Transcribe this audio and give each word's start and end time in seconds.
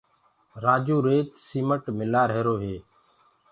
رآجو 0.63 0.97
ريتي 1.05 1.37
سيمٽ 1.49 1.83
ملوآهيرو 1.97 2.55
هي 2.63 2.75